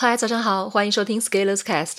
[0.00, 1.96] 嗨，早上好，欢迎收听 Scalers Cast。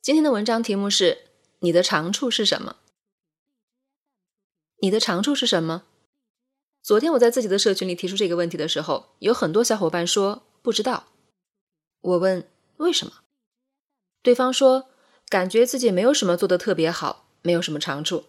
[0.00, 1.22] 今天的文章题目是：
[1.58, 2.76] 你的长处是什么？
[4.80, 5.82] 你的长处是什么？
[6.80, 11.06] 昨天我在自己的社群里提出这个问题的时候，有很多小伙伴说不知道。
[12.00, 13.14] 我问为什么，
[14.22, 14.88] 对方说
[15.28, 18.26] 感觉自己没有什么做的特别好，没有什么长处。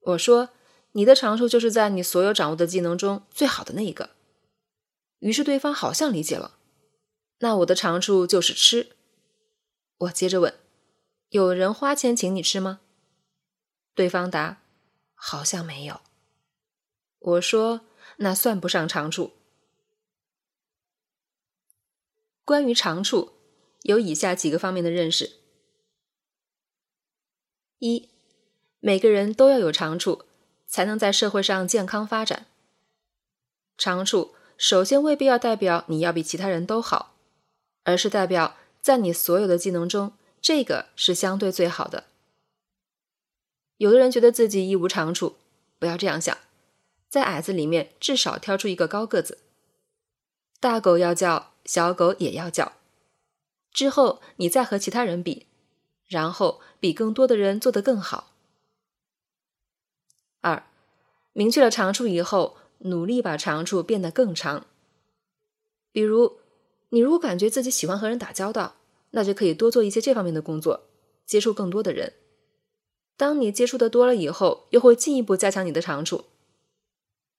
[0.00, 0.48] 我说
[0.90, 4.10] 你的长处就是在你所有掌握的技能中最好的那一个。
[5.20, 6.58] 于是对方好像理解了。
[7.44, 8.96] 那我的长处就是吃。
[9.98, 10.58] 我接着问
[11.28, 12.80] ：“有人花钱请你吃吗？”
[13.94, 14.62] 对方答
[15.14, 16.00] ：“好像没有。”
[17.20, 17.82] 我说
[18.16, 19.32] ：“那算不上长处。”
[22.46, 23.34] 关于长处，
[23.82, 25.40] 有以下几个方面的认识：
[27.80, 28.08] 一，
[28.80, 30.24] 每个人都要有长处，
[30.66, 32.46] 才能在社会上健康发展。
[33.76, 37.13] 长处首先未必要代表你要比其他人都好。
[37.84, 42.04] 而是代表在你所有的技能中，这个是相对最好的。
[43.76, 45.36] 有的人觉得自己一无长处，
[45.78, 46.36] 不要这样想，
[47.08, 49.38] 在矮子里面至少挑出一个高个子。
[50.60, 52.72] 大狗要叫，小狗也要叫。
[53.72, 55.46] 之后你再和其他人比，
[56.06, 58.32] 然后比更多的人做得更好。
[60.40, 60.64] 二，
[61.32, 64.66] 明确了长处以后，努力把长处变得更长，
[65.92, 66.38] 比如。
[66.94, 68.76] 你如果感觉自己喜欢和人打交道，
[69.10, 70.84] 那就可以多做一些这方面的工作，
[71.26, 72.12] 接触更多的人。
[73.16, 76.26] 当你接触的多了以后，又会进一步加强你的长处。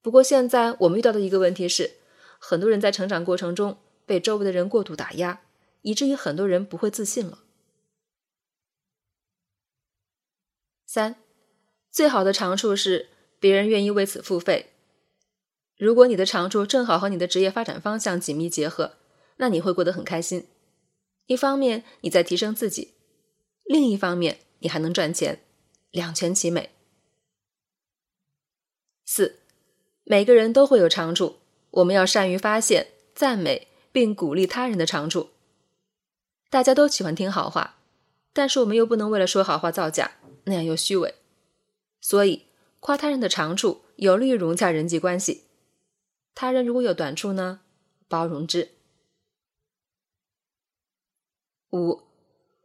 [0.01, 1.91] 不过现在我们遇到的一个问题是，
[2.37, 5.39] 很多人在成长过程中被周围的人过度打压，
[5.83, 7.39] 以至于很多人不会自信了。
[10.85, 11.15] 三，
[11.89, 13.07] 最好的长处是
[13.39, 14.73] 别人愿意为此付费。
[15.77, 18.97] 如果你的长处正好和你的职业发展方向紧密结合。
[19.37, 20.47] 那你会过得很开心。
[21.27, 22.93] 一方面你在提升自己，
[23.63, 25.41] 另一方面你还能赚钱，
[25.91, 26.69] 两全其美。
[29.05, 29.39] 四，
[30.03, 31.37] 每个人都会有长处，
[31.71, 35.29] 我们要善于发现、赞美并鼓励他人的长处。
[36.49, 37.77] 大家都喜欢听好话，
[38.33, 40.11] 但是我们又不能为了说好话造假，
[40.45, 41.15] 那样又虚伪。
[41.99, 42.43] 所以
[42.79, 45.45] 夸他人的长处有利于融洽人际关系。
[46.35, 47.61] 他人如果有短处呢，
[48.07, 48.69] 包容之。
[51.71, 52.01] 五，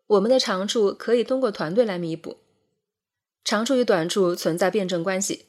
[0.06, 2.38] 我们的长处可以通过团队来弥补。
[3.44, 5.46] 长处与短处存在辩证关系。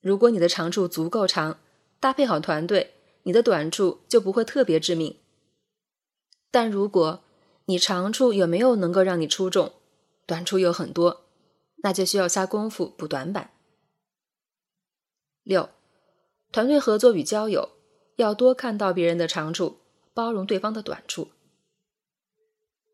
[0.00, 1.58] 如果你的长处足够长，
[2.00, 5.16] 搭配好团队，你的短处就不会特别致命。
[6.50, 7.22] 但如果
[7.66, 9.74] 你长处有没有能够让你出众，
[10.26, 11.24] 短处又很多，
[11.82, 13.50] 那就需要下功夫补短板。
[15.42, 15.68] 六，
[16.50, 17.70] 团队合作与交友
[18.16, 19.78] 要多看到别人的长处，
[20.14, 21.28] 包容对方的短处。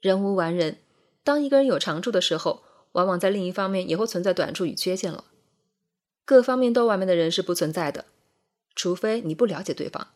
[0.03, 0.81] 人无完人，
[1.23, 5.27] 当一个人有长处的时候，往往在另一方面也会存在短处与缺陷了。
[6.25, 8.07] 各方面都完美的人是不存在的，
[8.75, 10.09] 除非你不了解对方。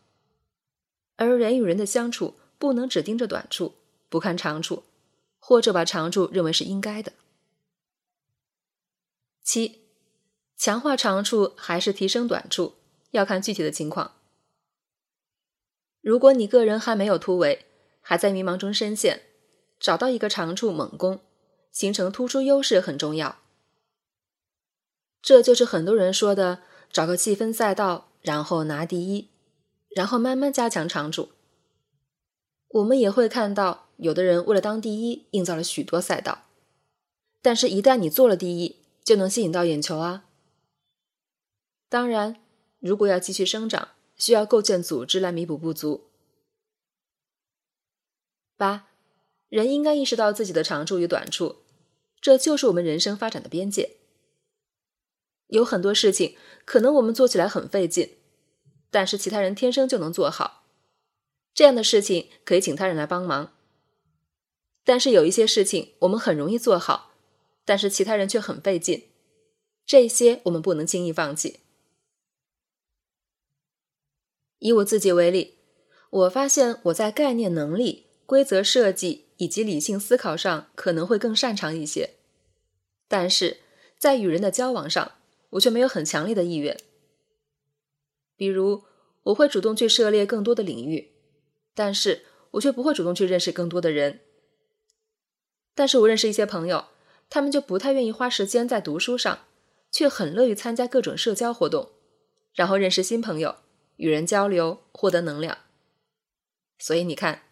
[1.15, 3.75] 而人与人的相处，不能只盯着短处，
[4.09, 4.83] 不看长处，
[5.39, 7.13] 或者把长处认为是应该的。
[9.41, 9.83] 七，
[10.57, 12.75] 强化长处还是提升短处，
[13.11, 14.15] 要看具体的情况。
[16.01, 17.65] 如果你个人还没有突围，
[18.01, 19.26] 还在迷茫中深陷。
[19.79, 21.19] 找到一个长处猛攻，
[21.71, 23.39] 形成突出优势很重要。
[25.21, 29.29] 这就是很多人说的找个细分赛道，然后拿第一，
[29.89, 31.29] 然后慢慢加强长处。
[32.69, 36.43] 我们也会看到，有的人为了当第一，营造了许多赛道，
[37.41, 40.25] 但是，一旦你做了第一，就能吸引到眼球啊。
[41.89, 42.41] 当然，
[42.79, 46.09] 如果要继续生长，需要构建组织来弥补不足。
[48.57, 48.86] 八。
[49.49, 51.57] 人应该意识到自己的长处与短处，
[52.19, 53.97] 这就是我们人生发展的边界。
[55.47, 56.35] 有很多事情
[56.65, 58.17] 可能我们做起来很费劲，
[58.91, 60.65] 但是其他人天生就能做好，
[61.53, 63.53] 这样的事情可以请他人来帮忙。
[64.83, 67.13] 但是有一些事情我们很容易做好，
[67.63, 69.09] 但是其他人却很费劲，
[69.85, 71.61] 这些我们不能轻易放弃。
[74.59, 75.59] 以我自己为例，
[76.09, 79.26] 我发现我在概念能力、规则设计。
[79.37, 82.15] 以及理性思考上可能会更擅长一些，
[83.07, 83.57] 但是
[83.97, 85.13] 在与人的交往上，
[85.51, 86.77] 我却没有很强烈的意愿。
[88.35, 88.83] 比如，
[89.23, 91.11] 我会主动去涉猎更多的领域，
[91.73, 94.21] 但是我却不会主动去认识更多的人。
[95.75, 96.85] 但是我认识一些朋友，
[97.29, 99.45] 他们就不太愿意花时间在读书上，
[99.91, 101.91] 却很乐于参加各种社交活动，
[102.53, 103.57] 然后认识新朋友，
[103.97, 105.59] 与人交流，获得能量。
[106.79, 107.43] 所以你看。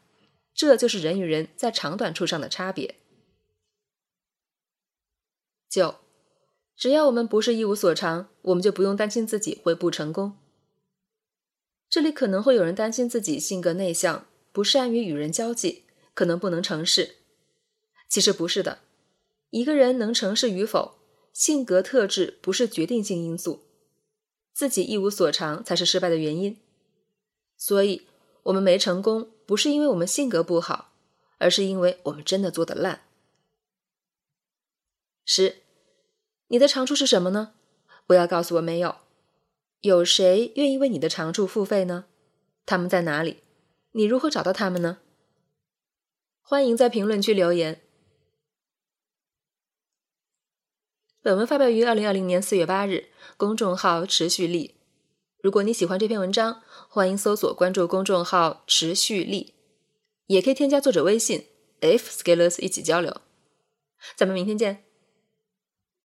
[0.56, 2.96] 这就是人与人在长短处上的差别。
[5.70, 5.96] 九，
[6.78, 10.38] 只要我们不是一无所长，我们就不用担心自己会不成功。
[11.90, 17.18] 这里可能会有人担心自己性格内向，不善于与人交际，可能不能成事。
[18.08, 18.80] 其实不是的，
[19.50, 20.96] 一个人能成事与否，
[21.34, 23.64] 性格特质不是决定性因素，
[24.54, 26.58] 自己一无所长才是失败的原因。
[27.58, 28.08] 所以，
[28.46, 30.94] 我们没成功，不是因为我们性格不好，
[31.40, 33.02] 而是因为我们真的做的烂。
[35.26, 35.64] 十，
[36.48, 37.54] 你的长处是什么呢？
[38.06, 38.98] 不要告诉我没有。
[39.82, 42.06] 有谁愿意为你的长处付费呢？
[42.68, 43.42] 他们在哪里？
[43.94, 45.00] 你如何找到他们呢？
[46.42, 47.82] 欢迎在评论区留言。
[51.24, 54.75] 本文发表于二零二零年四月八日，公众号持续力。
[55.46, 59.54] 如果你喜欢这篇文章，欢迎搜索关注公众号持续力，
[60.26, 61.46] 也可以添加作者微信
[61.82, 63.16] f scalers 一起交流。
[64.16, 64.85] 咱们明天见。